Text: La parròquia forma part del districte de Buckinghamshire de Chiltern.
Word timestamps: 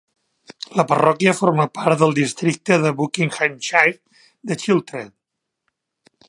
La 0.79 0.85
parròquia 0.91 1.33
forma 1.39 1.67
part 1.75 1.99
del 2.03 2.15
districte 2.21 2.79
de 2.85 2.93
Buckinghamshire 3.03 3.95
de 4.53 4.59
Chiltern. 4.65 5.15